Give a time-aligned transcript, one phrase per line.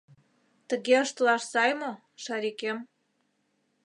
[0.67, 1.91] —Тыге ыштылаш сай мо,
[2.23, 2.77] Шарикем?